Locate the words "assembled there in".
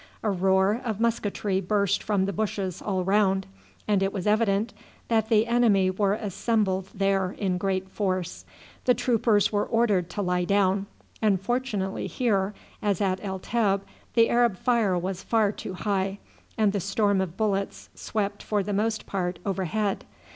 6.15-7.59